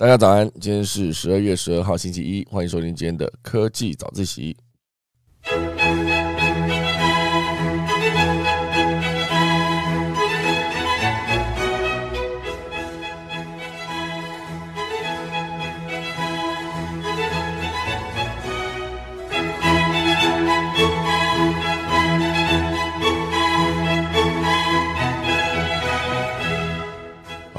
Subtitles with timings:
[0.00, 4.56] 大家早安，今天是十二月十二号星期一，欢迎收听今天的科技早自习。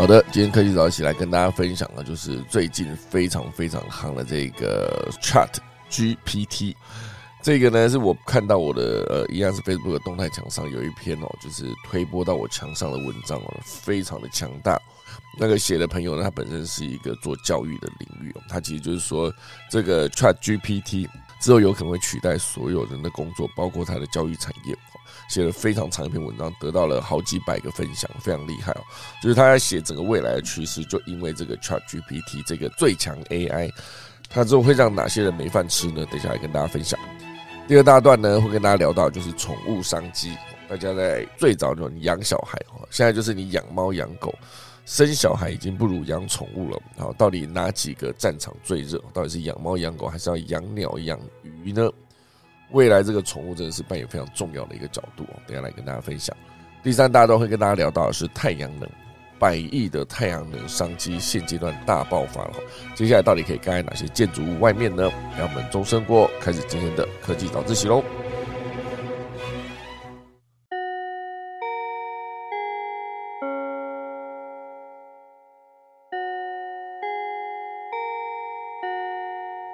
[0.02, 5.48] 好的，今天科技早起来跟大家分享的，就是最近非常非常夯的这个 Chat
[5.92, 6.74] GPT。
[7.44, 14.76] 这个呢，是我看到我的呃，一样是 Facebook 的动态墙上有一篇哦，就是推播到我墙上的文章哦，非常的强大。
[15.38, 19.32] 那个写的朋友呢，他本身是一个做教育的领域哦，他其实就是说，
[19.70, 21.08] 这个 Chat GPT
[21.40, 24.76] 之后有可能会取代所有人的工作，包括他的教育产业。
[25.32, 28.82] 写了非常长一篇文章，得到了好几百个分享，非常厉害哦。
[29.24, 33.72] 就是他在写整个未来的趋势，就因为这个 Chat GPT 这个最强 AI，
[34.30, 36.06] 它之后会让哪些人没饭吃呢？
[36.12, 37.00] 等下来跟大家分享。
[37.66, 40.36] 第二大段呢，会跟大家聊到就是宠物商机。
[40.68, 44.36] 大家在最早就养小孩哦，现在就是你养猫养狗，
[44.86, 46.78] 生小孩已经不如养宠物了。
[46.98, 49.02] 好，到底哪几个战场最热？
[49.14, 51.90] 到底是养猫养狗，还是要养鸟养鱼呢？
[52.72, 56.36] 未来这个宠物真的是扮演非常重要的一个角度哦，等下来跟大家分享。
[56.82, 58.90] 第三大家都会跟大家聊到的是太阳能，
[59.38, 62.54] 百亿的太阳能商机现阶段大爆发了。
[62.96, 65.12] 接下来到底可以盖在哪些建筑物外面呢？
[65.38, 68.04] 让我们钟声过，开始今天的科技早自习喽。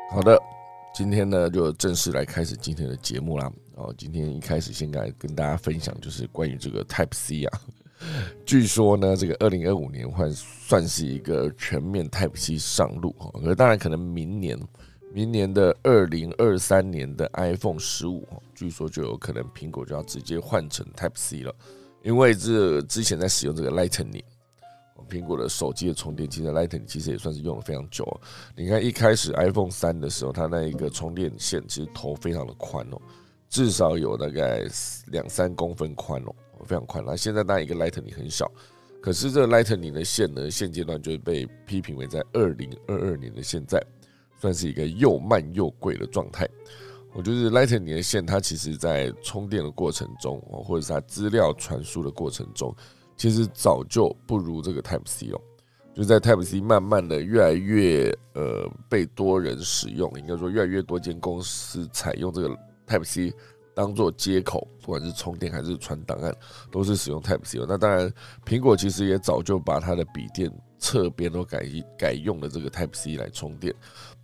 [0.09, 0.56] 好的。
[0.98, 3.53] 今天呢，就正式来开始今天的节目啦。
[3.76, 7.62] 哦，今天一开始先来跟大家分享，就是关于这个 Type C 啊。
[8.48, 13.30] 据说呢，这个二零二五年换算是一个全面 Type C 上路哈。
[13.44, 14.59] 可当然，可能明年，
[15.14, 21.53] 明年的二零二三年的 iPhone 十五，据说就有可能苹果就要直接换成 Type C 了，
[22.02, 24.24] 因为这之前在使用这个 Lightning。
[25.07, 28.06] 苹果的手机的充电器的 Lightning 其实也算是用了非常久。
[28.56, 33.01] 你看一开始 iPhone 三的时候，它那一个充电线其实头非常的宽哦，
[33.50, 34.67] 至少有大概
[35.07, 36.35] 两三公分宽哦，
[36.66, 37.03] 非常宽。
[37.06, 38.51] 那现在那一个 Lightning 很小，
[39.01, 43.81] 可是这个 Lightning 的线呢，现阶段就是被批评为在二零二二年的现在，
[44.40, 46.47] 算是一个又慢又贵的状态。
[47.13, 52.75] 我觉得 Lightning 的线，它其实在充电的过程中，或者是它资料传输的过程中。
[53.17, 55.41] 其实早就不如这个 Type C 哦，
[55.95, 62.50] 就在 Type C 慢慢的越来越呃被多人使用，应该说越来越多间公司采用这个
[62.88, 63.33] Type C
[63.73, 66.31] 当做接口，不管是充电还是传档案，
[66.72, 67.59] 都是使用 Type C。
[67.67, 68.11] 那当然，
[68.45, 71.66] 苹果其实也早就把它的笔电侧边都改
[71.97, 73.73] 改用了这个 Type C 来充电。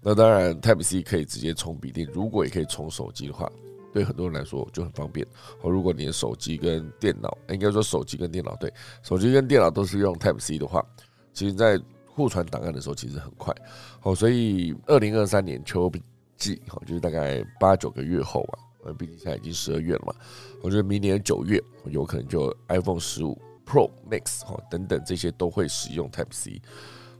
[0.02, 3.52] 那当然，Type C 可以直接充笔电，如果也可以充手机的话。
[3.94, 5.26] 对很多人来说就很方便。
[5.62, 8.74] 哦，如果你的手机跟电脑，应该说手机跟电脑，对，
[9.04, 10.84] 手机跟电脑都是用 Type C 的话，
[11.32, 13.54] 其实在互传档案的时候其实很快。
[14.02, 15.92] 哦，所以二零二三年秋
[16.36, 20.14] 季，哈，就是大概八九个月后啊，呃，毕竟现在已经十二月了嘛，
[20.62, 26.62] 我觉得明年九月有可能就 iPhone 十五 Pro Max 哈等等这些都会使用 Type C。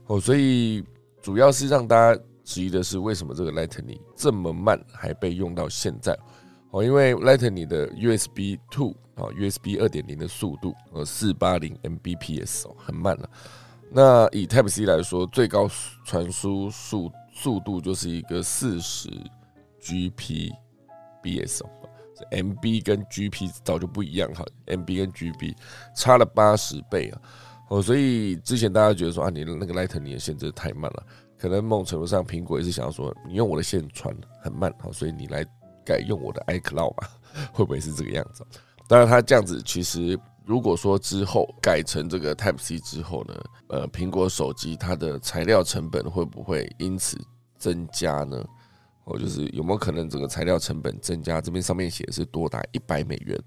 [0.06, 0.84] 哦，所以
[1.22, 6.14] 主要是让大家质疑的是，为什么这个 Lightning 这么慢还被用到现在？
[6.74, 13.30] 哦，因为 Lightning 的 USB Two 啊，USB 二点零的速度呃四八零 Mbps 哦，很慢了。
[13.92, 15.70] 那以 Type C 来说，最高
[16.04, 19.08] 传输速速度就是一个四十
[19.80, 21.70] Gbps 哦
[22.32, 25.54] ，MB 跟 GP 早就不一样哈，MB 跟 GB
[25.94, 27.20] 差了八十倍啊。
[27.68, 31.06] 哦，所以之前大家觉得说啊，你那个 Lightning 的线真的太慢了，
[31.38, 34.12] 可能某种程度上苹果也是想要说，你用我的线传
[34.42, 35.46] 很慢，好，所以你来。
[35.84, 37.10] 改用我的 iCloud 吧，
[37.52, 38.44] 会不会是这个样子？
[38.88, 43.34] 当然，它这样子其实，如果说之后改成这个 Type C 之后呢，
[43.68, 47.18] 呃，苹果手机它的材料成本会不会因此
[47.56, 48.44] 增加呢？
[49.04, 51.40] 哦，就是有没有可能整个材料成本增加？
[51.40, 53.38] 这边上面写的是多达一百美元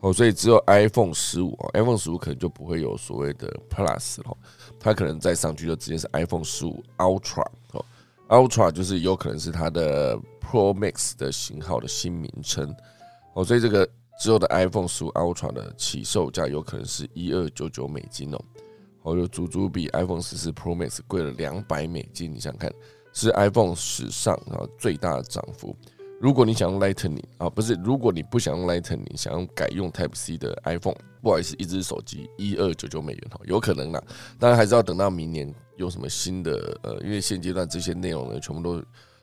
[0.00, 4.36] 哦，所以只有 iPhone 十五，iPhone 十五可能就不会有所谓的 Plus 哦，
[4.80, 7.84] 它可能再上去就直接是 iPhone 十五 Ultra 哦
[8.32, 10.18] ，Ultra 就是有可能是它的。
[10.52, 12.74] Pro Max 的型号的新名称
[13.32, 13.88] 哦，所以这个
[14.20, 18.38] 之后的 iPhone 十五 Ultra 的起售价有可能是一二九九美金哦，
[19.02, 22.30] 哦，就足足比 iPhone 十四 Pro Max 贵了两百美金。
[22.34, 22.70] 你想看，
[23.14, 25.74] 是 iPhone 史上啊最大的涨幅。
[26.20, 34.02] 如果你想用 Lightning 啊，不是，如果你不想用 Lightning，想要改用 Type C 的 iPhone，不好意思，一只手机一二九九美元哈，有可能啦，
[34.38, 35.54] 当然还是要等到明年。
[35.82, 38.82] 有什么新的呃，因为现阶段这些内容呢，全部都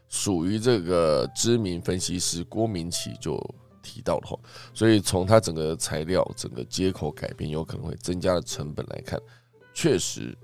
[0.09, 3.39] 属于这个知名分析师郭明奇就
[3.81, 4.37] 提到的话，
[4.73, 9.19] 所以从它整个材料、整个接口改变，有可能会增加的成本来看，
[9.73, 10.37] 确实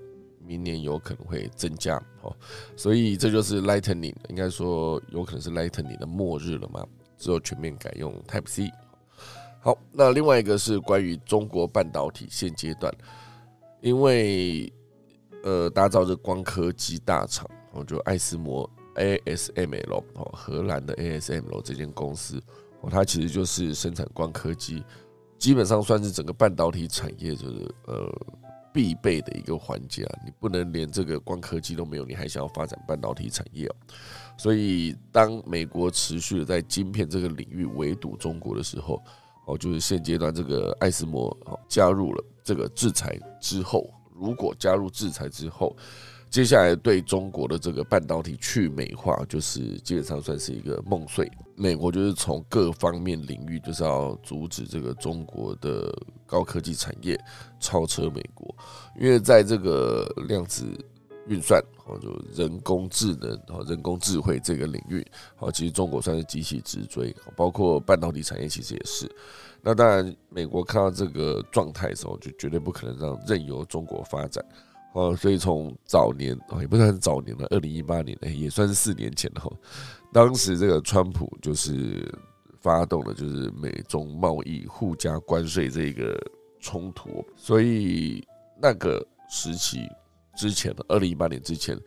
[0.44, 2.34] 明年有可能会增加，哦，
[2.76, 6.86] 所以这就是 Lightning，应该说有可能是 Lightning 的末日了嘛，
[7.18, 8.70] 之后全面改用 Type C。
[9.60, 12.94] 好，那另外一个是关于中国半导体现阶段，
[13.80, 14.72] 因为
[15.46, 22.42] 呃，打造这光刻机大厂，哦，就爱思摩 ASML 哦，荷兰的 ASML 这间公司，
[22.80, 24.82] 哦，它其实就是生产光刻机，
[25.38, 28.12] 基本上算是整个半导体产业就是呃
[28.72, 33.76] 必备的一个环节啊，你不能连这个光刻机都没有，你还想要发展半导体产业哦，
[34.36, 39.00] 所以当美国持续的在晶片这个领域围堵中国的时候。
[39.48, 45.76] 哦，就是现阶段这个艾斯摩哦加入了这个制裁之后，如果加入制裁之后，
[46.30, 51.30] 接下来对中国的这个半导体去美化，就是基本上算是一个梦碎。
[51.54, 55.96] 美国就是从各方面领域就是要阻止这个中国的
[56.26, 57.18] 高科技产业
[57.60, 58.54] 超车美国，
[58.98, 60.64] 因为在这个量子。
[61.28, 65.04] 运算，哦，就人工智能，哦，人工智慧这个领域，
[65.34, 69.10] 好，其实中国算是极其直追，包括半导体产业，其实也是。
[69.68, 74.44] 那当然，美国看到这个状态的时候，就绝对不可能让任由中国发展，
[74.94, 79.42] 哦，所以从早年，哦，也不算早年了，二零一八年，哎，也算是四年前了。
[80.12, 82.08] 当时这个川普就是
[82.60, 86.16] 发动了，就是美中贸易互加关税这个
[86.60, 88.24] 冲突，所以
[88.62, 89.80] 那个时期。
[90.38, 91.80] 之前的二零一八年之前，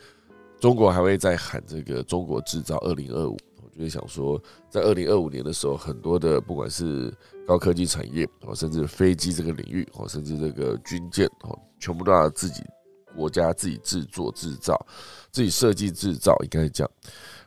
[0.60, 3.38] 中国还会在喊这个“中国制造二零二五”。
[3.80, 7.14] 就想说，在二零二五年的时候，很多的不管是
[7.48, 12.62] 高科技产业哦，甚至飞机这个领域哦，甚至这个军舰哦，全部都要自己
[13.16, 14.78] 国家自己制作制造、
[15.32, 16.92] 自己设计制造，应该是这样。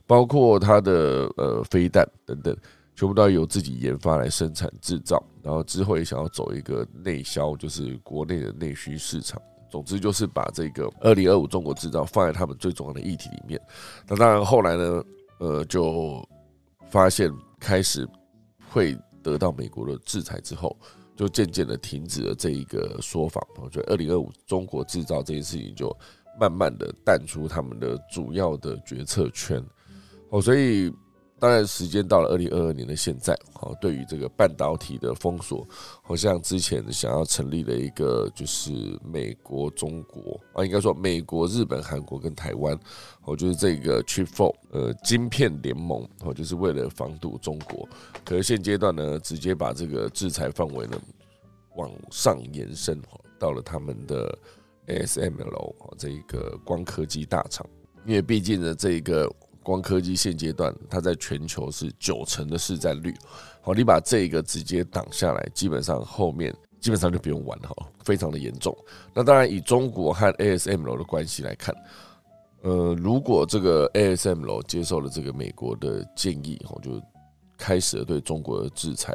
[0.06, 2.56] 包括它的呃飞弹等等，
[2.96, 5.22] 全部都要由自己研发来生产制造。
[5.42, 9.40] 然后之后也想要走一个内销，就是国内的内需市场。
[9.70, 13.58] 总之就是把这个二零二五中国制造放在他们最重要的议题里面。
[14.06, 15.02] 那当然后来呢，
[15.38, 16.26] 呃，就
[16.90, 18.08] 发现开始
[18.70, 20.76] 会得到美国的制裁之后，
[21.16, 23.40] 就渐渐的停止了这一个说法。
[23.56, 25.96] 我觉得二零二五中国制造这件事情就
[26.40, 29.64] 慢慢的淡出他们的主要的决策圈。
[30.30, 30.92] 哦，所以。
[31.42, 35.66] 当然，时间到了二零二二年的现在，好，对于这个半导体的封锁，
[36.00, 38.70] 好像之前想要成立的一个就是
[39.04, 42.78] 美国、中国啊，应该说美国、日本、韩国跟台湾，
[43.24, 47.88] 哦，就是这个 Chip Four 呃晶片联盟，哦，就是为了防堵中国。
[48.24, 50.96] 可是现阶段呢，直接把这个制裁范围呢
[51.74, 53.02] 往上延伸，
[53.40, 54.38] 到了他们的
[54.86, 57.66] ASML 这一个光科技大厂，
[58.06, 59.28] 因为毕竟呢，这一个。
[59.62, 63.14] 光科技现阶段，它在全球是九成的市占率。
[63.60, 67.68] 好，你把这个直接挡下来，基本上后面基本上就不用玩了，
[68.04, 68.76] 非常的严重。
[69.14, 71.74] 那当然，以中国和 ASML 的关系来看，
[72.62, 77.00] 呃，如果这个 ASML 接受了这个美国的建议，哈，就
[77.56, 79.14] 开始了对中国的制裁。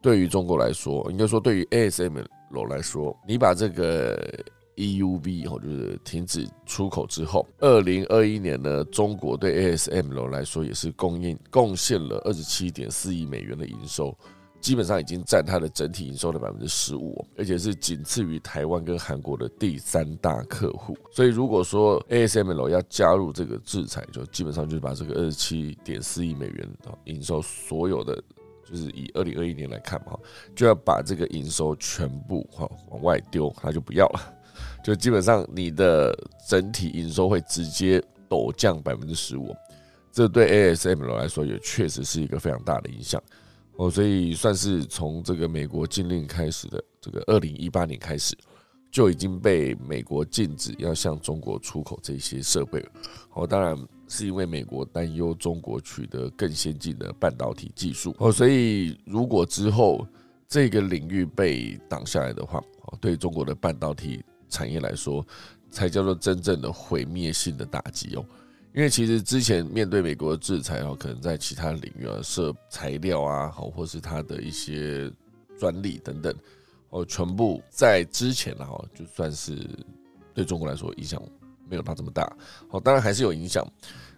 [0.00, 4.44] 对于中国来说，应该说对于 ASML 来说，你把这个。
[4.80, 14.16] EUV 哦，就是停止出口之后，二零二一年呢，中国对 ASML 来说也是供应贡献了二十七点四亿美元的营收，
[14.58, 20.96] 基本上已经占它的整体营收的百分之十五，而且是仅次于台湾跟韩国的第三大客户。
[21.12, 28.16] 所以如果说 ASML 要加入这个制裁，就基本上就是把这个二十七点四亿美元的营收所有的，
[28.64, 30.18] 就是以二零二一年来看嘛，
[30.54, 34.36] 就要把这个营收全部哈往外丢，他就不要了。
[34.82, 36.16] 就基本上你的
[36.48, 39.54] 整体营收会直接陡降百分之十五，
[40.10, 43.22] 这对 ASML 来说也确实是一个非常大的影响
[43.76, 48.36] 哦，所以算是从这个美国禁令开始的这个二零一八年开始，
[48.90, 52.84] 就已经被美国禁止要向中国出口这些设备
[53.34, 53.76] 哦，当然
[54.08, 60.06] 是因为美国担忧中国取得更先进的半导体技术哦，所以如果之后
[60.48, 64.24] 这个领域被挡下来的话，哦，对中国的半导体。
[64.50, 65.26] 产业来说，
[65.70, 68.24] 才叫做真正的毁灭性的打击哦。
[68.74, 75.10] 因为其实之前面对美国的制裁哦，可能在其他领域啊，设材料啊，好，或是它的一些
[75.58, 76.34] 专利等等
[76.90, 79.58] 哦，全部在之前了哈，就算是
[80.34, 81.20] 对中国来说影响
[81.68, 82.30] 没有它这么大。
[82.70, 83.66] 哦，当然还是有影响。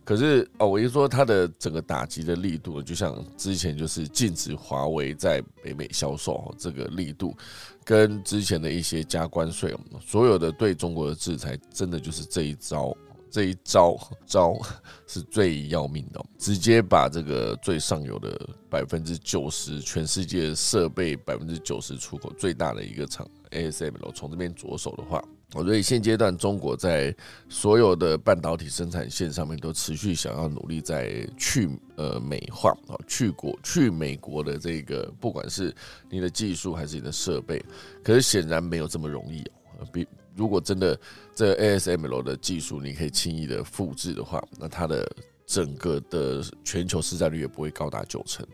[0.05, 7.37] 可是哦，我一说它的整个打击的力度，就像之前就是禁止华为在北美销售这个力度，
[7.85, 9.73] 跟之前的一些加关税，
[10.05, 12.97] 所有的对中国的制裁，真的就是这一招，
[13.31, 14.61] 这一招招
[15.07, 25.23] 是最要命的，直接把这个最上游的百分之九十，全世界设备百分之九十出口最大的一个厂 ASML，从这边着手的话。
[25.53, 27.15] 所以现阶段，中国在
[27.49, 35.75] 所有的半导体生产线上面都持续想要努力在去呃美化啊，去国去美国的这个，不管是
[36.09, 37.63] 你的技术还是你的设备，
[38.03, 39.45] 可是显然没有这么容易。
[39.93, 40.99] 比如果真的
[41.35, 45.07] 这 ASML 的技术你可以轻易的复制的话，那它的
[45.45, 48.47] 整个的全球市占率也不会高达九成。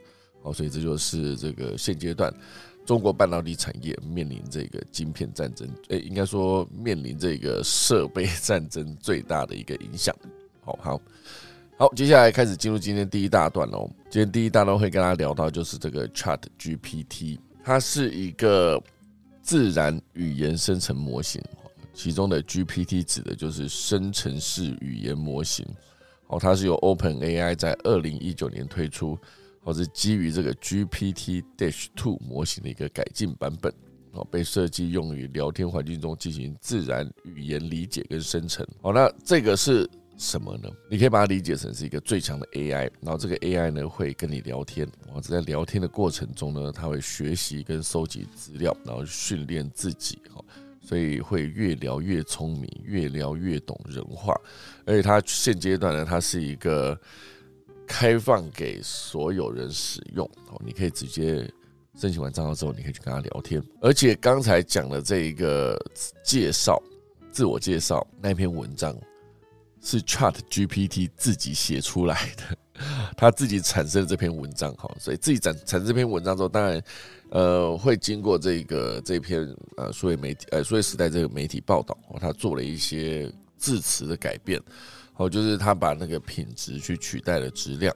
[0.42, 2.32] 好，所以这就是这个现阶段。
[2.88, 10.16] 中国半导体产业面临这个晶片战争，诶，应该说面临这个设备战争最大的一个影响。
[10.64, 11.00] 好好
[11.76, 13.90] 好，接下来开始进入今天第一大段喽。
[14.08, 18.82] 今天第一大段会跟大家聊到，就是这个 Chat GPT，它是一个
[19.42, 21.42] 自然语言生成模型，
[21.92, 25.62] 其中的 GPT 指的就是生成式语言模型。
[26.28, 29.18] 哦，它是由 Open AI 在二零一九年推出。
[29.60, 33.72] 或是基于这个 GPT Dash Two 模型的一个改进版本，
[34.12, 38.66] 哦，被设计用于聊天环境中进行自然语言理解跟生成。
[38.80, 40.70] 好，那这个是什么呢？
[40.90, 50.42] 你可以把它理解成是一个最强的 AI，然后这个 AI 呢会跟你聊天，哦，在聊天的过程中呢，它会学习跟收集资料，然后训练自己，哈，
[50.80, 54.34] 所以会越聊越聪明，越聊越懂人话。
[54.86, 56.98] 而且它现阶段呢，它是一个。
[57.88, 61.50] 开放给所有人使用哦，你可以直接
[61.96, 63.60] 申请完账号之后，你可以去跟他聊天。
[63.80, 65.76] 而且刚才讲的这一个
[66.22, 66.80] 介绍、
[67.32, 68.96] 自我介绍那篇文章，
[69.80, 72.56] 是 Chat GPT 自己写出来的，
[73.16, 76.80] 他自己产生这篇文章哈，所以自己产产生这篇文章之后，当然
[77.30, 79.42] 呃会经过这个这篇
[79.76, 84.62] 呃数位媒体呃数位时代这个媒体报道哦，他做了一些字词的改变。
[85.18, 87.94] 哦，就是他把那个品质去取代了质量，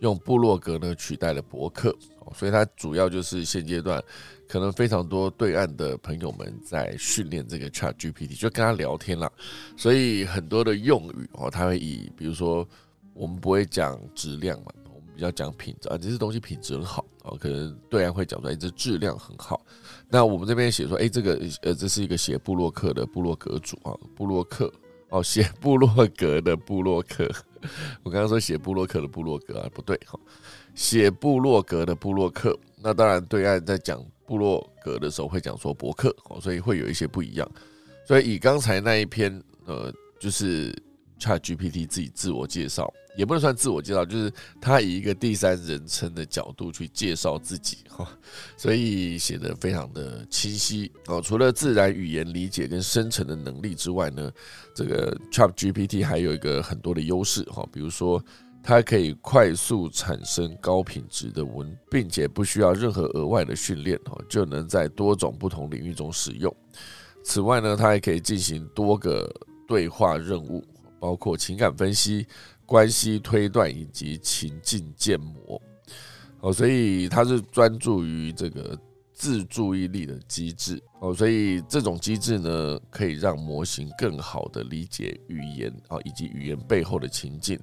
[0.00, 1.96] 用部落格呢取代了博客，
[2.34, 4.02] 所以它主要就是现阶段
[4.48, 9.32] 可能非常多对岸的朋友们在训练这个 Chat GPT，就跟他聊天了，
[9.76, 12.66] 所以很多的用语哦，他会以比如说
[13.14, 19.64] 我们不会讲质量嘛，我们比较讲品质啊，这些东西品质很好哦，可能对岸会讲出来这质量很好，
[20.08, 24.72] 那我们这边写说，哎，这个呃这是一个写布洛克的布洛格主啊，布洛克。
[25.14, 27.30] 哦，写布洛格的布洛克，
[28.02, 30.18] 我刚刚说写布洛克的布洛格啊，不对哈，
[30.74, 37.48] 写布洛格的布洛克，那当然对岸在讲布洛格的时候会讲说博客哦，所以会有一些不一样。
[38.04, 40.72] 所以以刚才那一篇呃，就是
[41.20, 42.92] Chat GPT 自己自我介绍。
[43.16, 48.08] 也不能算自我介绍，就是他以一个第三人称的角度去介绍自己哈，
[48.56, 51.20] 所以写的非常的清晰哦。
[51.20, 54.30] 除了自然语言理解跟生成的能力之外呢，
[54.74, 58.22] 这个 Chat GPT 还有一个很多的优势哈，比如说
[58.62, 66.54] 它可以快速产生高品质的文，并且不需要任何额外的训练哈，就能在多种不同领域中使用。
[67.22, 69.32] 此外呢，它还可以进行多个
[69.68, 70.64] 对话任务，
[70.98, 72.26] 包括情感分析。
[72.66, 75.60] 关系推断以及情境建模，
[76.40, 78.78] 哦，所以它是专注于这个
[79.12, 87.58] 自注意力的机制，哦，所以这种机制呢，可以让模型更好的理解语言啊，以及语言背后的情境，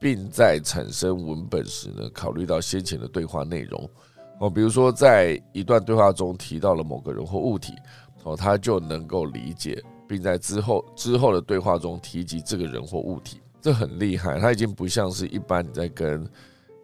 [0.00, 3.90] 并在产生文本时呢，考虑到先前的对话内容，
[4.38, 7.74] 哦，比如说在一段对话中提到了某个人或物体，
[8.22, 13.40] 哦，它就能够理解，并在之后之后的对话中提及这个人或物体。
[13.60, 16.24] 这很厉害，它已经不像是一般你在跟，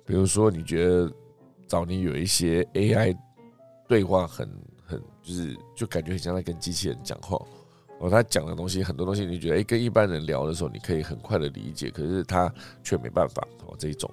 [0.04, 1.10] 比如说你觉得
[1.66, 3.16] 早年有一些 AI
[3.88, 4.48] 对话很
[4.84, 7.40] 很就是就感觉很像在跟机器人讲话
[8.00, 12.52] 哦，他讲的东西很多东西你觉得哎跟一般人聊的时候你可以很快的理解，可是他
[12.82, 14.10] 却没办法哦这一种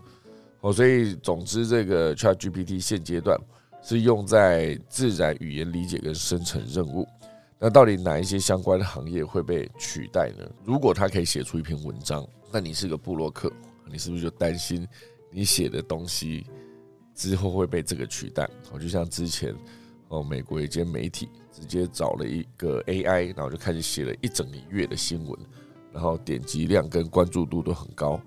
[0.62, 3.36] 哦，所以总之这个 ChatGPT 现阶段
[3.82, 7.08] 是用在自然语言理解跟生成任务。
[7.58, 10.48] 那到底哪一些相关的行业会被取代呢？
[10.64, 13.52] 如果他可以写出一篇文章，那你是个布洛克，
[13.86, 14.88] 你是不是就担心
[15.30, 16.46] 你写的东西
[17.16, 18.50] 之后会被这个取代？
[18.72, 19.56] 哦，就像之前
[20.10, 25.40] 哦，美国一间媒体直接找了一个 AI，然后就开始写了一整个月的新闻，
[25.94, 28.22] 然后点击量跟关注度都很高，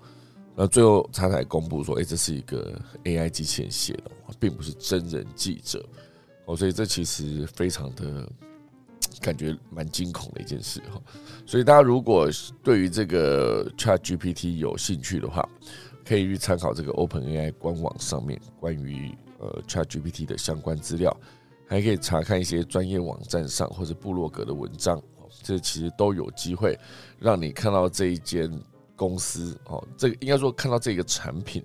[0.55, 5.87] 那最后他才公布说，哎，这是一个 AI 机器人写的，并不是真人记者。
[6.45, 8.27] 哦，所以这其实非常的。
[9.21, 11.01] 感觉蛮惊恐的一件事哈。
[11.45, 12.29] 所以大家如果
[12.63, 15.47] 对于这个 Chat GPT 有兴趣的话，
[16.03, 21.15] 可以去参考这个 Open AI 官网上面关于呃 Chat GPT 的相关资料，
[21.67, 25.01] 还可以查看一些专业网站上或者部落格的文章，
[25.41, 26.77] 这其实都有机会
[27.19, 28.51] 让你看到这一间
[28.95, 31.63] 公司哦，这应该说看到这个产品，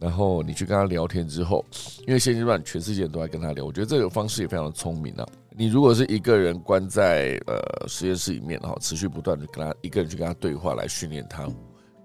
[0.00, 1.64] 然后你去跟他聊天之后，
[2.06, 5.28] 因为现阶段全世界都在跟他聊，我觉得这个方式也非常的聪明啊。
[5.60, 11.46] 你如果是一个人关在呃实验室里面哈，持续不断的跟他一个人去跟他对话来训练他，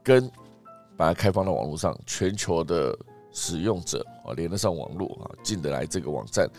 [0.04, 0.30] 跟
[0.98, 2.94] 把它开放到网络上，全球的
[3.32, 6.50] 使用者啊连得上网络啊进得来这个网站，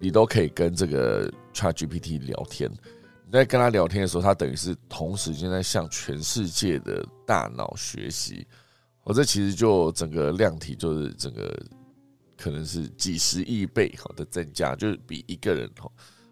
[0.00, 2.68] 你都可以跟这个 Chat GPT 聊天。
[3.24, 8.44] 你在跟他聊天的时候，他等于是同时间在向全世界的大脑学习。
[9.04, 11.56] 我这其实就整个量体就是整个
[12.36, 15.88] 可能是几十亿倍好的增加，就是比一个人哈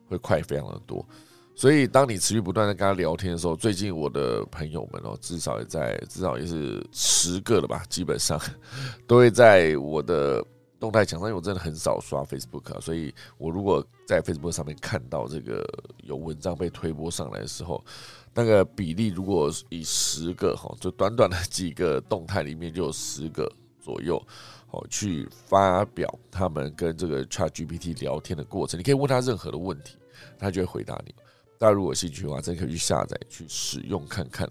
[0.08, 1.06] 会快非常的多。
[1.54, 8.40] 所以，当你持续不断的跟他聊天的时候，最近我的朋友们哦，至少也在至少也是十个了吧，基本上
[9.08, 10.40] 都会在我的
[10.78, 11.28] 动态墙上。
[11.28, 15.68] 因为我真的很少刷 Facebook 啊，所以我如果在 Facebook 上面看到这个
[16.04, 17.84] 有文章被推播上来的时候，
[18.32, 23.50] 那个比例如果以十个哈，就短短的几个动态里面就有十个
[23.80, 24.24] 左右
[24.70, 29.96] 哦，去发表他们跟这个 Chat GPT 聊天的过程，你可以问他任何的问题，
[30.38, 31.14] 他就会回答你。
[31.58, 34.48] 大家如果有兴趣的话，真可以去下载去使用看看，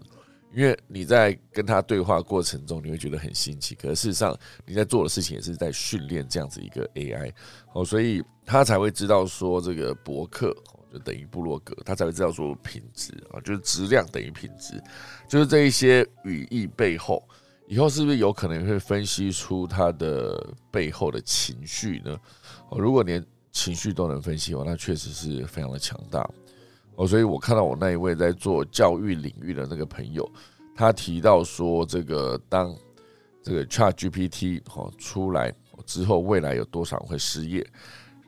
[0.54, 3.74] 因为你在跟他对话过程中，你会觉得很新奇。
[3.74, 7.32] 可是事实上，你在做的事情也是在训练这样子一个 AI
[7.72, 10.54] 哦，所以他才会知道说这个博客
[10.92, 14.82] 就等于布洛格，他才会知道说品质啊，就是质量等于品质，
[15.28, 17.26] 就是这一些语义背后，
[17.68, 22.18] 以后是不是有可能会分析出他的背后的情绪呢？
[22.70, 26.28] 哦，如果连情绪都能分析的话，那确实是非常的强大。
[26.96, 30.28] 哦，所以我看到我那一位在做教育领域的那个朋友，
[30.74, 32.74] 他提到说，这个当
[33.42, 35.52] 这个 Chat GPT 哦出来
[35.84, 37.64] 之后，未来有多少人会失业？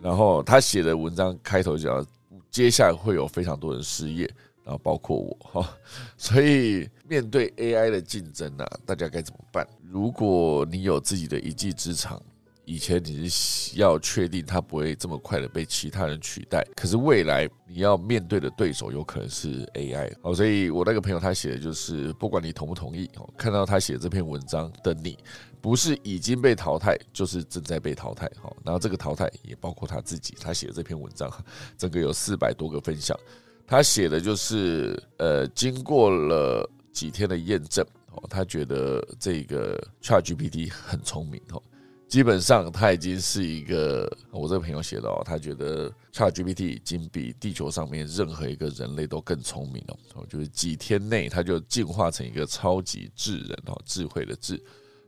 [0.03, 2.07] 然后他写的文章开头讲，
[2.51, 4.31] 接下来会有非常多人失业，
[4.65, 5.69] 然后包括我哈。
[6.17, 9.67] 所以面对 AI 的竞争呢，大家该怎么办？
[9.83, 12.23] 如果你有自己的一技之长。
[12.67, 25.19] 以前你是要确定它不会这么快的被其他人取代，可是未来你要面对的对手有可能是 AI 哦，所以我那个朋友他写的就是，不管你同不同意，看到他写这篇文章的你，
[25.61, 28.55] 不是已经被淘汰，就是正在被淘汰哈。
[28.63, 31.29] 然后这个淘汰也包括他自己，他写的这篇文章，
[31.77, 33.19] 整个有四百多个分享，
[33.67, 41.63] 他写的就是呃，经过了几天的验证哦，他觉得这个 ChatGPT 很聪明哦。
[42.09, 54.61] 基本上，他已经是一个我这个朋友写的哦，他觉得 ChatGPT 已经比地球上面任何一个人类都更聪明了哦，就是几天内他就进化成一个超级智人哦，智慧的智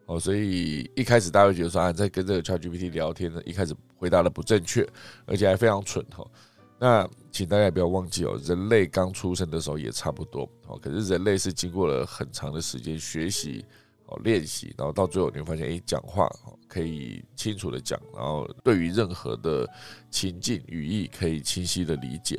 [0.06, 4.88] 哦，所以一开始大家会觉得说啊，在跟这个 ChatGPT 聊天呢，一开始回答的不正确，
[5.26, 6.24] 而且还非常蠢哈。
[6.78, 13.64] 那请大家不要忘记哦，人类刚出生的时候也差不多哦，可是人类是经过了很长的时间学习。
[14.06, 16.28] 哦练习，然后到最后你会发现，哎，讲话
[16.68, 19.66] 可以清楚的讲，然后对于任何的
[20.10, 22.38] 情境语义可以清晰的理解。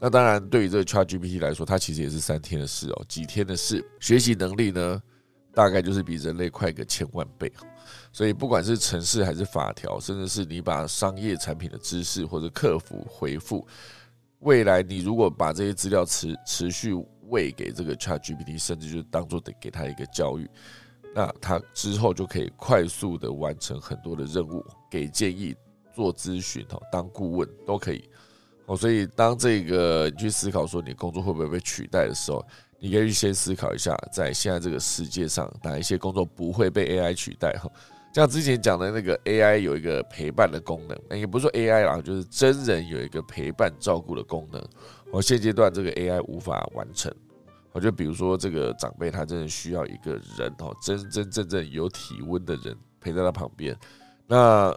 [0.00, 3.84] 那当然，对于这个 ChatGPT 来说，它其实也是三天的事哦，几天的事。
[4.00, 5.00] 学习能力呢，
[5.52, 7.52] 大概就是比人类快个千万倍。
[8.12, 13.64] 所以，不管是城市还是法条，甚至是你把商业产品的知识或者客服回复，
[14.40, 16.94] 未来你如果把这些资料持持续
[17.28, 20.48] 喂给这个 ChatGPT，甚至就当做得给他一个教育。
[21.14, 25.54] 那他之后就可以快速的完成很多的任务，给建议、
[25.92, 28.08] 做咨询、哦，当顾问都可以。
[28.66, 32.44] 哦，所以当这个你去思考说你工作会不会被取代的时候，
[32.78, 37.52] 你可以先思考一下，在现在这个世界上哪一些工作不会被 AI 取代？
[37.54, 37.68] 哈，
[38.12, 44.60] 像之前讲的那个 AI 有一个陪伴的功能，也不是说 AI 啦，就是真人有一个陪伴照顾的功能。
[45.12, 47.12] 哦，现阶段这个 AI 无法完成。
[47.72, 53.76] 我就比如说这个长辈，他真的需要一个人哦，真真正正有体温的人陪在他旁边。
[54.26, 54.76] 那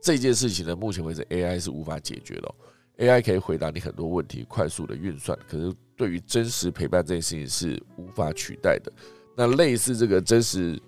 [0.00, 2.54] 这件事情呢，目前为止 AI 是无法解决的。
[2.98, 8.90] AI 可以回答你很多问题，快速的运算，可是对于真实陪伴这件事情是无法取代的。
[9.36, 10.80] 那类似这个真实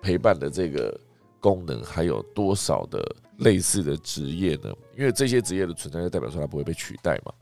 [0.00, 0.98] 陪伴的这个
[1.42, 3.04] 功能，还有多少的
[3.38, 4.72] 类似的职业呢？
[4.96, 7.32] 因为这些职业的存在，就代表说它不会被取代嘛。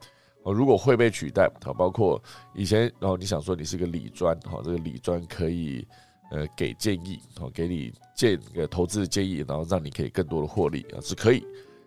[0.42, 2.20] 哦，如果会被取代，好，包括
[2.54, 5.86] 以前，然后你想说你是个理专，好，这个理专可以
[6.30, 11.44] 呃给建议，好，给你建个投资的建议，然后让你可以更多的获利啊，是可以。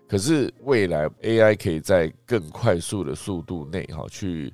[0.07, 4.53] 可是未来 AI 可以在更快速的速度内，哈，去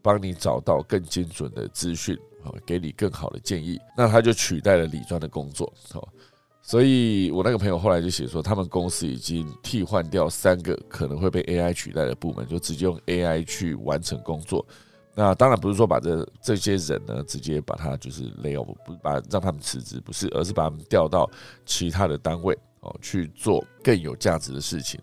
[0.00, 6.08] 帮你找到更精准的资讯，好，给你更好的建议，那它就取代了理专的工作，好，
[6.64, 14.64] 所以我那个朋友后来就写说，他们公司已经替换掉三个可能会被 AI 取代的部门，就直接用 AI 去完成工作。
[15.14, 21.28] 那当然不是说把这这些人呢直接把他就是 lay off，不把让他们辞职，不是，而是把他们调到
[21.66, 25.00] 其他的单位哦去做更有价值的事情。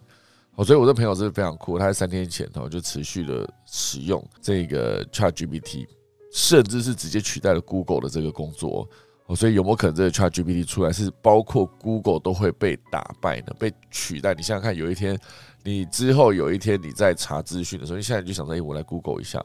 [0.55, 5.85] 哦，所以我的朋友是非常酷，他在三天前哦就持续的使用这个 ChatGPT，
[6.31, 8.89] 甚至是直接取代了 Google 的这个工作。
[9.29, 13.53] 哦，所以有没有可能这个 ChatGPT 出来是包括 Google 都会被打败呢？
[13.59, 14.33] 被取代？
[14.33, 15.15] 你想想看，有一天
[15.63, 19.39] 你之后有一天你在查资讯的时候，你现在就想说，哎，我来 Google 一下。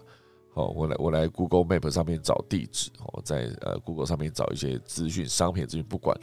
[0.55, 6.17] 哦，我来我来 Google Map 上面找地址，哦，在呃 Google 上面找一些资讯、商品资讯，不管，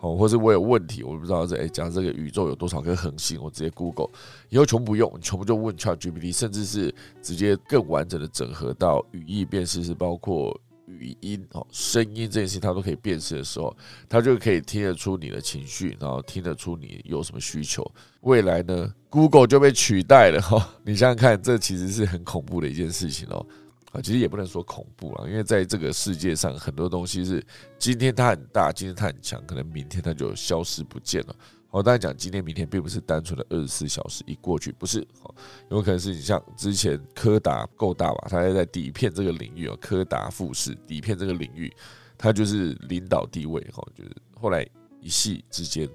[0.00, 4.08] 哦，或是我有问题，我不知道这哎讲这个宇宙有多少颗恒星，我直接 Google，
[4.48, 13.76] 以后全部不用，全部就问 ChatGPT，甚至是直接更完整的整合到语义辨识，是包括语音、哦声音这件事，它都可以辨识的时候，
[14.08, 17.84] 它就可以听得出你的情绪，然后听得出你有什么需求。
[18.20, 23.46] 未来呢，Google 就被取代了哈，你想想看，这其实是很恐怖的一件事情哦。
[23.92, 27.42] 啊其实也不能说恐怖了，因为在这个世界上，很多东西是
[27.78, 31.36] 今天它很大，今天它很强，可能明天它就消失不见了。
[31.68, 35.06] 好，大家讲今天、明天，并不是单纯的二十四小时一过去，不是。
[35.20, 35.34] 好，
[35.68, 41.70] 有可能是你像之前柯达够大吧，它在底片这个领域哦，柯达富士底片这个领域，
[42.16, 44.66] 它就是领导地位哈，就是后来
[45.00, 45.88] 一系之间，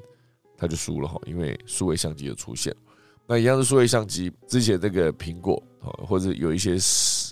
[0.57, 2.75] 它就输了哈，因为数位相机的出现。
[3.25, 6.77] 那一样是数位相机，之前这个苹果哦，或者有一些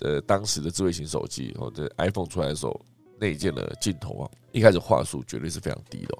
[0.02, 2.80] 呃当时的智慧型手机或者 iPhone 出来的时候，
[3.18, 6.18] 内建的镜头啊，一开始画素绝对是非常低的，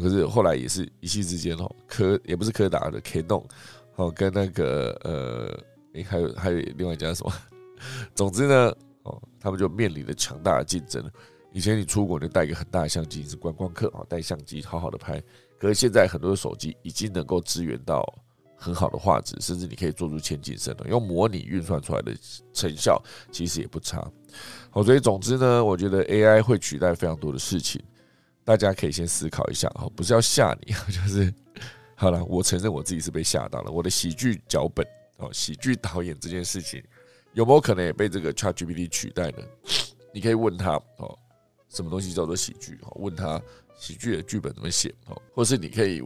[0.00, 3.44] 可是后来也是一夕之间哦，柯也不是柯达的 Canon
[3.96, 7.32] 哦，跟那个呃，诶还有还有另外一家什么，
[8.14, 11.02] 总之呢，哦，他们就面临了强大的竞争。
[11.52, 15.22] 以前你出国就带一个很大的相机，是观光客啊，带相机好好的拍，
[15.58, 18.04] 可是现在很多的手机已经能够支援到。
[18.58, 22.16] 很好的画质，甚至你可以做出前景深了，用模拟运算出来的
[22.54, 22.98] 成效
[23.30, 24.02] 其实也不差。
[24.70, 27.78] 好，所以总之呢，我觉得 AI 会取代非常多的事情，
[28.46, 31.34] 大家可以先思考一下哈，不是要吓你， 就是
[31.96, 32.24] 好了。
[32.24, 34.86] 我承认我自己是被吓到了，我的喜剧脚本
[35.18, 36.80] 哦，喜剧导演这件事情
[37.34, 39.38] 有没有可能也被这个 ChatGPT 取代呢？
[40.14, 41.18] 你可以问他哦，
[41.68, 42.78] 什么东西叫做喜剧？
[42.82, 43.42] 哦，问他
[43.76, 44.94] 喜剧的剧本怎么写？
[45.06, 46.00] 哦，或是你可以。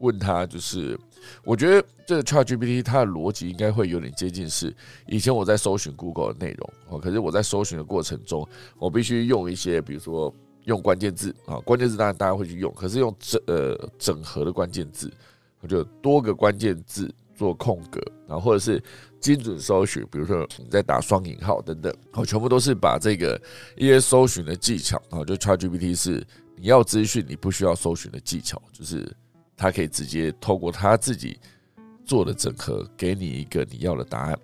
[0.00, 0.96] 问他就是，
[1.42, 4.72] 我觉得这个 ChatGPT 它的逻辑应该会有点接近是
[5.08, 8.48] 以前我在搜寻 Google 的内容哦，可是我在搜寻的过程中，
[8.78, 10.32] 我必须用一些，比如说
[10.68, 15.12] 用关键字啊，关键字当然大家会去用，可是用整呃整合的关键字，
[15.60, 18.80] 我就多个关键字做空格，然后或者是
[19.18, 23.40] 精准搜寻，比如说你在打双引号等等，哦，全部都是把这个
[23.76, 26.24] 一些搜寻的技巧啊，就 ChatGPT 是
[26.56, 29.12] 你要资讯，你不需要搜寻的技巧，就是。
[29.60, 31.36] 他可以直接透过他自己
[32.04, 34.38] 做的整合，给你一个你要的答案，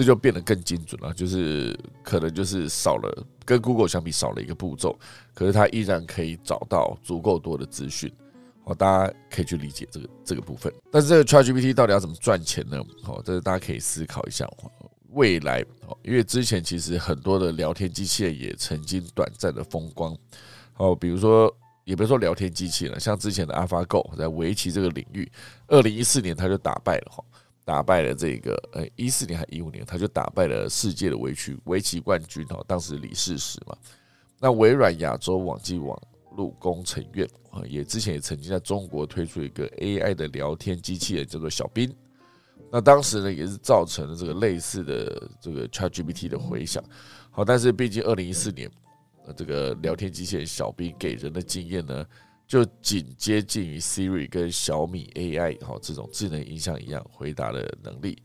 [0.00, 1.12] 这就变得更精准了。
[1.12, 4.98] 就是可能就是少了跟 Google 相比少了一个步骤，
[5.34, 8.10] 可是它依然可以找到足够多的资讯。
[8.64, 10.72] 好，大家可以去理解这个这个部分。
[10.90, 12.82] 但是这个 ChatGPT 到底要怎么赚钱呢？
[13.02, 14.48] 好，这是大家可以思考一下。
[15.10, 15.62] 未来，
[16.02, 20.16] 因为之前其实很多的聊天机器人也曾经短暂的风光。
[20.72, 21.54] 好，比如说。
[21.84, 25.28] 也别说聊天机器了，像之前的 AlphaGo 在围棋这个领域，
[25.66, 27.24] 二零一四年他就打败了哈，
[27.70, 33.76] 打败了这个呃一四年还一五年他就打败了世界的围棋围棋冠军哈，当时李世石嘛。
[34.40, 35.96] 那微软亚洲网际网
[36.32, 41.88] 络工程院啊，也之前也曾经在中国推出一个 AI 的聊天机器人，叫做小兵。
[42.72, 46.82] 那当时呢，也是造成了这个类似的这个 ChatGPT 的回响。
[47.30, 48.68] 好，但是毕竟二零一四年。
[49.36, 52.04] 这个聊天机器人小兵给人的经验呢，
[52.50, 58.20] 就仅接近于 Siri 跟小米 AI 哈这种智能音箱一样回答的能力，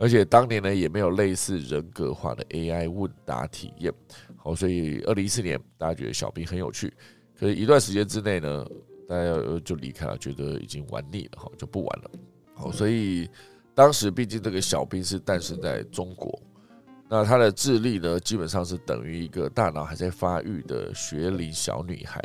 [0.00, 3.94] 而且当年呢也没有类似人格化的 AI 问答体验。
[4.36, 6.92] 好，所以二零一四年大家觉得小兵很有趣，
[7.38, 8.66] 可是一段时间之内呢，
[9.08, 12.10] 大家就离开了，觉得已经玩腻了哈，就不玩了。
[12.56, 13.30] 好，所以
[13.76, 16.36] 当时毕竟这个小兵是诞生在中国。
[17.10, 22.20] 那她的智力呢，基本上是等于一个大脑还在发育的学龄小女孩。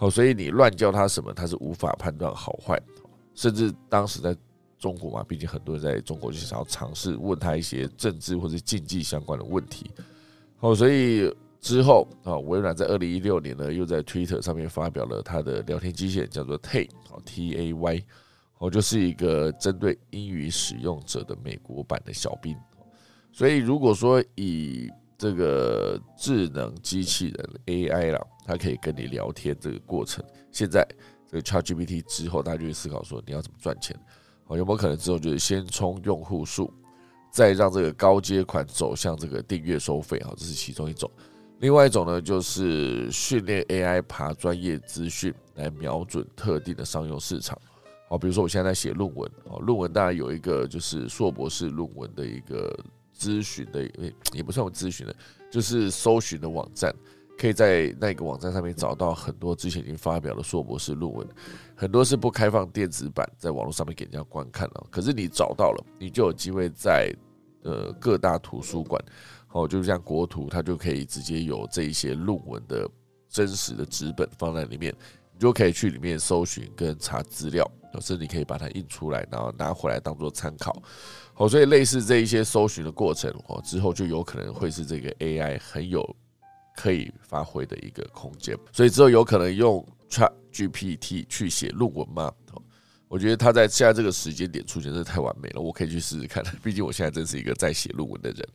[0.00, 2.80] 好，所以你乱教他什么，他是无法判断好坏。
[3.34, 4.34] 甚至当时在
[4.78, 9.90] 中国嘛，毕竟很多人在中国就想要尝试问他一些政治或者竞技相关的问题。
[10.56, 18.02] 好，所以之后啊，微软在二零一六年呢，又在 Twitter 上面发表了它的聊天机器人，叫做 Tay，好 T A Y。
[18.56, 22.56] 哦，就是一个针对英语使用者的美国版的小兵。
[23.32, 24.88] 所以如果说以
[25.20, 30.82] 这个智能机器人 AI 啦，它可以跟你聊天这个过程，现在
[31.28, 33.94] 这个 ChatGPT 之后，大家就会思考说你要怎么赚钱？
[34.46, 36.72] 哦，有没有可能之后就是先冲用户数，
[37.30, 40.18] 再让这个高阶款走向这个订阅收费？
[40.20, 41.10] 哈，这是其中一种。
[41.58, 47.60] 另外一种呢，就是训练 AI 爬专业资讯，来瞄准特定的商用市场。
[48.08, 52.74] 好，比如说我现在在写论文，哦，论文当然有一个就是硕博士论文的一个
[53.20, 53.84] 咨询的，
[54.32, 55.14] 也不算我咨询的，
[55.50, 56.90] 就是搜寻的网站，
[57.36, 61.28] 可以在那个网站上面找到很多之前已经发表的硕博士论文，
[61.76, 64.86] 很多是不开放电子版，在网络上面给人家观看了。
[64.90, 67.14] 可是你找到了，你就有机会在
[67.62, 68.98] 呃各大图书馆，
[69.52, 72.88] 哦，就像国图，它就可以直接有这一些论文的
[73.28, 74.94] 真实的纸本放在里面，
[75.40, 77.66] 你就可以去里面搜寻跟查资料。
[77.94, 80.80] 甚至你可以把它印出来，然后拿回来当做参考。
[81.34, 86.08] 好，所以类似这一些搜寻的过程，哦，之后就有可能会是这个 AI 很有
[86.76, 88.56] 可以发挥的一个空间。
[88.70, 92.32] 所以之后有可能用 ChatGPT 去写论文吗？
[93.08, 95.60] 我觉得他在现在这个时间点出现，真的太完美了。
[95.60, 98.48] 我可以去试试看，毕竟我现在真是一个在写论文的人。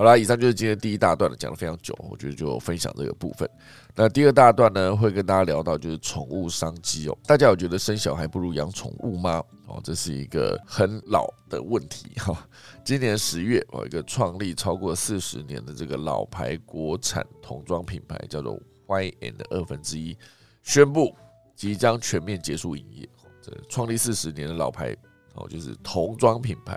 [0.00, 3.46] 好啦，以上就是今天第一大段的，讲的非常久，我觉得就分享这个部分。
[3.94, 7.18] 那第二大段呢，会跟大家聊到就是宠物商机哦。
[7.26, 9.44] 大家有觉得生小孩不如养宠物吗？
[9.66, 12.48] 哦，这是一个很老的问题哈。
[12.82, 20.16] 今年十月，哦，一个创立超过四十年的这个老牌国产童装品牌，叫做 Y N 的二分之一，
[20.62, 21.14] 宣布
[21.54, 23.06] 即将全面结束营业。
[23.42, 24.96] 这创立四十年的老牌
[25.34, 26.74] 哦，就是童装品牌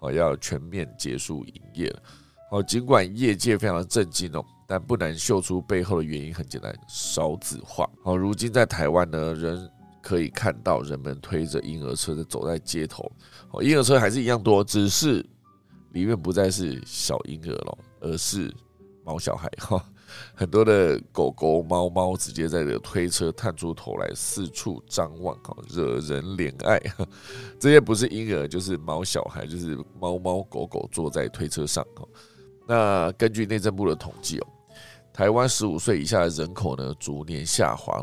[0.00, 2.02] 哦，要全面结束营业了。
[2.54, 7.84] 哦，尽管业界非常的震惊哦，但不难嗅出背后的原因很简单，少子化。
[8.04, 9.68] 好，如今在台湾呢，仍
[10.00, 13.10] 可以看到人们推着婴儿车的走在街头。
[13.50, 15.14] 哦，婴儿车还是一样多，只是
[15.94, 18.54] 里面不再是小婴儿了，而是
[19.04, 19.84] 猫小孩哈。
[20.32, 26.80] 很多的狗狗、猫猫直接在这推车探出头来，四处张望，哈，惹人怜爱。
[27.58, 32.06] 这些不是婴儿，就是猫小孩，就是猫猫狗狗坐在推车上，哈。
[32.66, 34.46] 那根据内政部的统计哦，
[35.12, 38.02] 台湾十五岁以下的人口呢逐年下滑。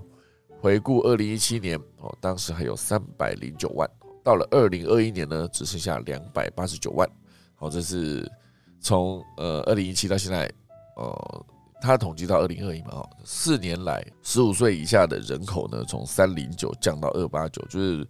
[0.60, 3.90] 回顾二零一七年哦，当时还有三百零九万，
[4.24, 7.10] 到了二零二一年呢，只剩下两百八十九万。
[7.56, 8.32] 好，这是
[8.80, 10.52] 从呃二零一七到现在，
[10.98, 11.46] 呃，
[11.82, 18.08] 他统计到二零二一嘛，哦，四年来十五岁以下的人口呢，从三零九降到二八九，就是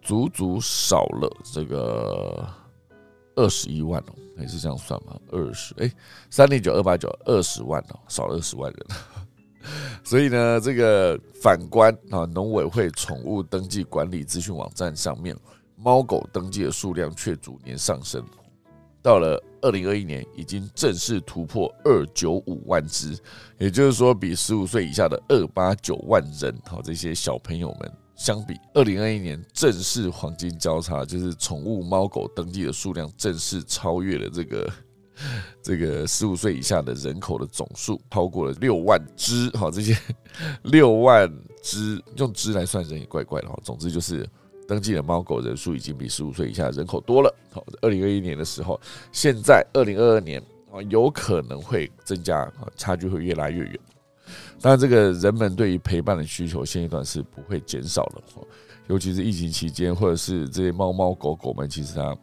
[0.00, 2.44] 足足少了这个。
[3.34, 5.16] 二十一万哦，还是这样算吗？
[5.30, 5.92] 二十哎，
[6.30, 8.86] 三零九二八九二十万哦，少了二十万人。
[10.02, 15.36] 所以呢，这个反观啊，农委会宠物登记管理资讯网站上面，
[15.76, 18.24] 猫狗登记的数量却逐年上升，
[19.00, 23.16] 到了二零二一年，已经正式突破二九五万只，
[23.58, 27.92] 也就是说，比十五岁以下的二八九万人，好这些小朋友们。
[28.22, 34.72] 相比二零二一年正式黄金交叉，就是宠物猫狗登记的数量正式超越了这个
[35.60, 39.50] 这个十五岁以下的人口的总数，超过了六万只。
[39.56, 39.98] 好，这些
[40.62, 41.28] 六万
[41.64, 43.58] 只用只来算人也怪怪的哈。
[43.64, 44.24] 总之就是
[44.68, 47.34] 登记的猫狗人数已经比十五岁以下人口多了。
[47.50, 48.80] 好，二零二一年的时候，
[49.10, 53.80] 现在二零二二年啊，有可能会增加啊，差距会越来越远。
[54.62, 58.22] 当然，这个人们对于陪伴的需求，现阶段是不会减少的。
[58.86, 62.16] 尤其是疫情期间，或者是这些猫猫狗狗们，其实它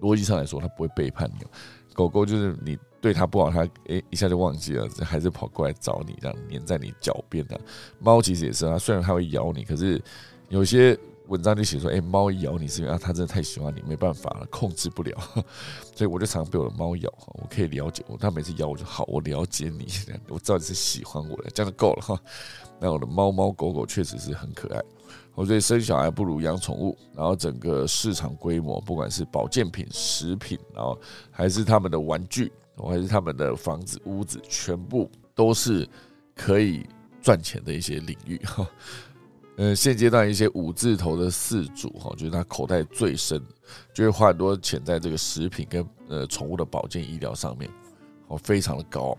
[0.00, 1.46] 逻辑上来说，它不会背叛你。
[1.94, 7.60] 狗狗就是你对它不好，它诶一下就忘记了，还是跑过来找你，这样黏在你脚边的。
[8.00, 10.02] 猫其实也是它，虽然它会咬你，可是
[10.48, 10.98] 有些。
[11.28, 15.16] 文章就写说，哎，猫咬你是因为啊，它真的太喜欢你，没办法了，控制不了，
[15.94, 17.10] 所以我就常被我的猫咬。
[17.34, 19.86] 我可以了解我，它每次咬我就好，我了解你，
[20.28, 22.20] 我知道你是喜欢我的，这样就够了哈。
[22.78, 24.82] 那我的猫猫狗狗确实是很可爱，
[25.34, 26.96] 我觉得生小孩不如养宠物。
[27.14, 30.98] 然后整个市场规模，不管是保健品、食品，然后
[31.30, 35.88] 还是他们的玩具，还是他们的房子、屋子，全部都是
[36.34, 36.84] 可以
[37.22, 38.68] 赚钱的一些领域哈。
[39.56, 43.40] 呃，现阶段一些五字头的四主哈，就是他口袋最深，
[43.92, 47.70] 就会花很多钱在这个食品跟呃宠物的保健医疗上面，
[48.26, 49.16] 哦，非常的高，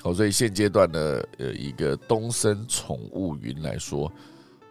[0.00, 4.12] 好，所以现阶段的呃一个东森宠物云来说，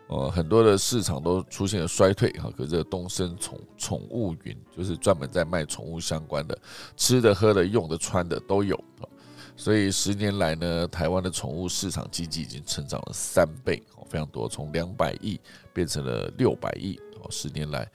[0.08, 6.58] 呃，很多的市场都出现了衰退哈，可是这个东森宠宠物云就是专门在卖宠物相关的，
[6.96, 8.82] 吃的、喝的、用的、穿的都有。
[9.58, 13.82] 所以十年来呢，台湾的宠物市场经济已经成长了三倍，
[14.16, 15.38] 非常多，从两百亿
[15.74, 17.86] 变成了六百亿，哦，十年来，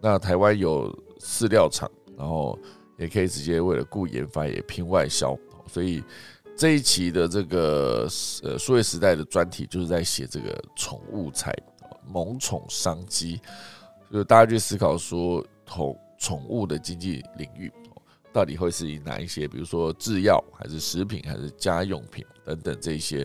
[0.00, 2.58] 那台湾有饲料厂，然后
[2.96, 5.38] 也可以直接为了顾研发也拼外销，
[5.68, 6.02] 所以
[6.56, 8.08] 这一期的这个
[8.42, 11.54] 呃数位时代的专题就是在写这个宠物财
[12.08, 13.40] 萌宠商机，
[14.12, 17.72] 就大家去思考说宠宠物的经济领域
[18.32, 23.24] 到底会是以哪一些，比如说制药还是食品还是家用品等等这些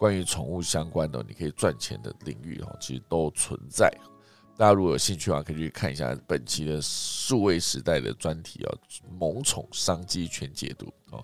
[0.00, 3.92] 关于宠物相关的你可以赚钱的领域哈，其实都存在。
[4.56, 8.72] 大家如果有兴趣的话，可以去看一下本期的数位时代的专题啊，
[9.18, 11.22] 萌宠商机全解读哦。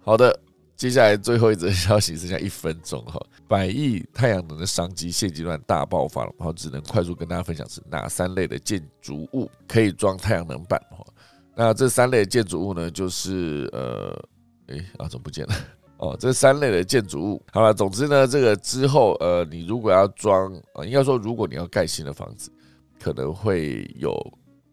[0.00, 0.36] 好的，
[0.74, 11.06] 接下来最后一则消息剩下一分钟哈，百亿太阳能的商机现阶段大爆发了，然后只能快速跟大家分享是哪三类的建筑物可以装太阳能板哈。
[11.54, 14.28] 那这三类建筑物呢，就是呃，
[14.66, 15.54] 哎啊，怎么不见了？
[16.02, 22.50] 哦，这三类的建筑物，好了，总之呢，这个之后，呃，你如果要装，啊，应该说，如果你要盖新的房子，
[22.98, 24.12] 可能会有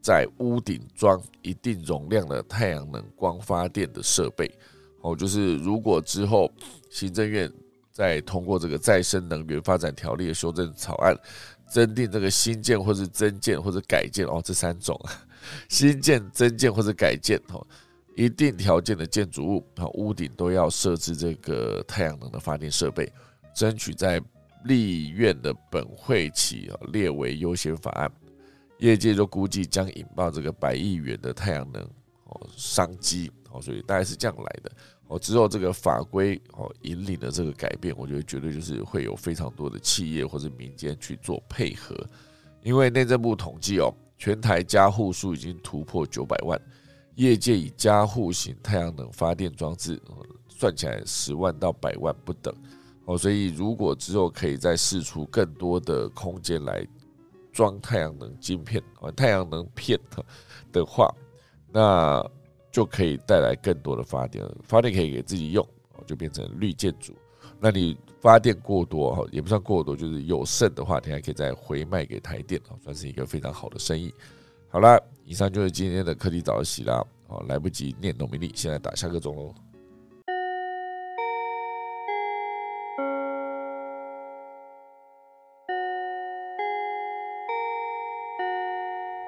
[0.02, 4.52] 在屋顶装一定容量的太阳能光发电的设备。
[5.02, 6.52] 哦，就是如果之后
[6.90, 7.48] 行政院
[7.92, 11.16] 在通过这个再生能源发展条例的修正草案，
[11.70, 15.00] 增订这个新建或是增建或者改建，哦，这三种，
[15.70, 17.64] 新建、增建或者改建，哦。
[18.20, 23.10] 一定条件的建筑物啊，屋顶都要设置这个太阳能的发电设备，
[23.56, 24.22] 争取在
[24.66, 28.12] 立院的本会期列为优先法案。
[28.80, 31.82] 业界就估计将引爆这个百亿元的太阳能
[32.26, 34.72] 哦商机哦，所以大概是这样来的
[35.08, 35.18] 哦。
[35.18, 41.96] 之后这个法规哦引领的这个改变，我觉得绝对就是会有非常多的企业或者民间去做配合，
[42.64, 46.60] 因为内政部统计哦，全台家户数已经突破九百万。
[47.20, 50.02] 业界以家户型太阳能发电装置，
[50.48, 52.56] 算起来十万到百万不等
[53.04, 56.82] 哦，所以如果之后可以再试出更多的空间来
[57.52, 60.00] 装太阳能晶片啊、太阳能片
[60.72, 61.14] 的话，
[61.74, 62.26] 那
[62.72, 65.68] 就可以带来更多的发电，发电可以给自己用，
[66.08, 67.14] 就变成绿建筑。
[67.60, 74.14] 那你发电过多哈，也不算过多，就是有剩的话，你还可以再回卖给台电，算是一个非常好的生意。
[74.70, 74.98] 好了。
[75.30, 79.54] 以上就是今天的科技早起啦，好，来不及念农民历，现在打下个钟喽。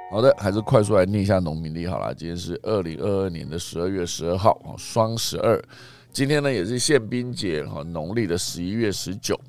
[0.09, 2.15] 好的，还是快速来念一下农民历好了。
[2.15, 5.63] 今天是二零二二年的十二月十二号，哦，双十二。
[6.11, 9.39] 今天呢也是宪兵节，哈，农历的十一月十九。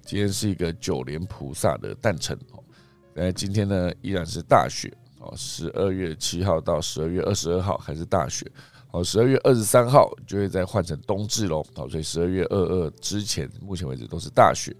[0.00, 2.64] 今天是一个九莲菩萨的诞辰，哦，
[3.12, 4.90] 那今天呢依然是大雪。
[5.20, 8.50] 哦，十二月七号到十二月二十二号还是大雪，
[8.86, 11.64] 好，十二月二十三号就会再换成冬至喽。
[11.74, 14.74] 好，所以十二月二二之前，目前为止都是大雪。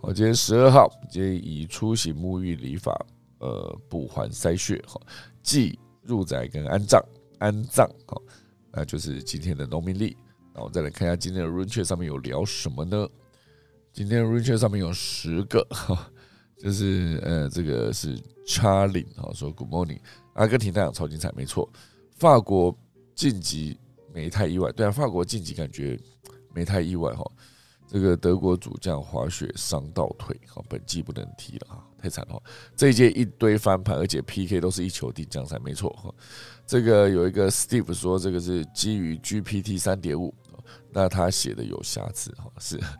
[0.00, 2.98] 好，今天十二号，今天以出行沐浴礼法，
[3.38, 5.00] 呃，补还塞穴，哈，
[5.42, 7.02] 祭入宅跟安葬，
[7.38, 8.22] 安葬，好，
[8.72, 10.16] 那就是今天的农民历。
[10.54, 13.08] 那我再来看一下今天的 run 券上面有聊什么呢？
[13.92, 16.10] 今天的 run 券上面有十个，哈。
[16.64, 19.98] 就是呃，这个是 Charlie 啊，说 Good morning，
[20.32, 21.68] 阿根廷那场超精彩，没错。
[22.16, 22.74] 法国
[23.14, 23.78] 晋级
[24.14, 26.00] 没太意外，对啊，法国晋级感觉
[26.54, 27.30] 没太意外哈。
[27.86, 32.42] 这个德国主将滑雪伤到腿，哈，本季不能踢了啊，太惨了。
[32.74, 36.10] 这一届一堆翻盘，而且 PK 都是一球定江山，没错哈。
[36.66, 40.34] 这个有一个 Steve 说，这个是基于 GPT 三点五，
[40.90, 42.96] 那他写的有瑕疵哈，是啊。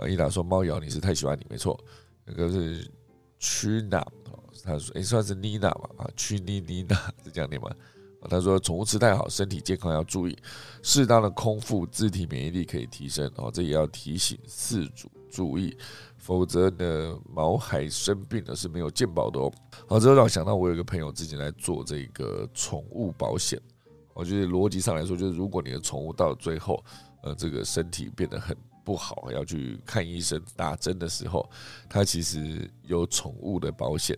[0.06, 1.82] 伊达说猫咬你是太喜欢你，没错，
[2.26, 2.86] 那个是。
[3.38, 4.06] 屈娜，
[4.64, 7.70] 他说：“诶，算是妮娜吧，啊，屈妮妮娜是这样念吗？”
[8.28, 10.36] 他说：“宠物吃太好，身体健康要注意，
[10.82, 13.30] 适当的空腹，自体免疫力可以提升。
[13.36, 15.76] 哦，这也要提醒饲主注意，
[16.16, 19.52] 否则呢，毛孩生病了是没有健保的哦。”
[19.86, 23.60] 好，这让我想到，我有一个朋友之前来做这个宠物保险，
[24.12, 26.82] 我觉得逻辑上来说，就是如果你的宠物到最后，
[27.22, 28.56] 呃，这个身体变得很……
[28.86, 31.50] 不好，要去看医生打针的时候，
[31.90, 34.16] 他其实有宠物的保险，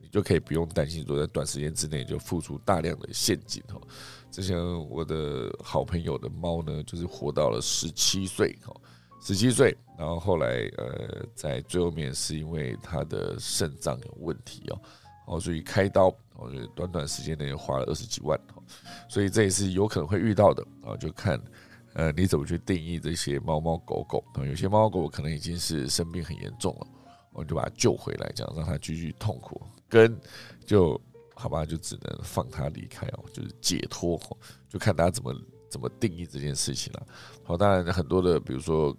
[0.00, 3.80] 你就可以不用担心说在短时间之内就付出大量的现金哦。
[4.28, 4.58] 之前
[4.90, 8.74] 我的好朋友的猫呢，就是活到了十七岁哦，
[9.22, 14.80] 十七岁，然后后来呃，在最后面是因为他的肾脏有问题哦，
[15.26, 18.62] 哦，所以开刀，我觉得，短短时间内花了二十几万哦，
[19.08, 21.40] 所以这也是有可能会遇到的啊，就看。
[21.96, 24.22] 呃，你怎么去定义这些猫猫狗狗？
[24.44, 26.86] 有些猫猫狗狗可能已经是生病很严重了，
[27.32, 30.14] 我们就把它救回来，这样让它继续痛苦，跟
[30.66, 31.00] 就
[31.34, 34.20] 好吧，就只能放它离开哦，就是解脱，
[34.68, 35.34] 就看大家怎么
[35.70, 37.06] 怎么定义这件事情了。
[37.42, 38.94] 好，当然很多的，比如说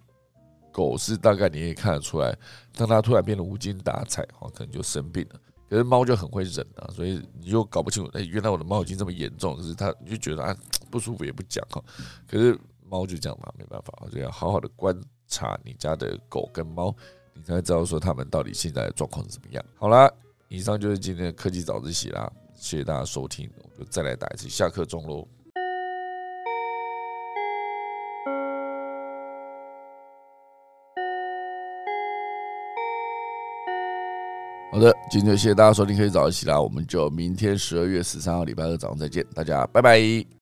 [0.72, 2.36] 狗是大概你也看得出来，
[2.74, 5.39] 当它突然变得无精打采，哈，可能就生病了。
[5.70, 10.58] 可是猫就很会忍啊，所以你就搞不清楚，哎，原来我的猫已经这么严重，可是它你就觉得啊
[10.89, 11.84] 不舒服也不讲哈。
[12.26, 12.58] 可是
[12.89, 16.95] 猫就这样嘛，没办法，我就要好好的观察你家的狗跟猫，
[17.33, 19.63] 你才知道说它们到底现在的状况是怎么样。
[19.75, 20.11] 好啦，
[20.47, 25.27] 以上就是今天的科技早自习啦，谢谢大家收听，我就再来打一次下课钟喽。
[34.69, 40.27] 好的，今天谢谢大家收听，可以早一起啦，我们就明天十二月十三号礼拜二早上再见，大家拜拜。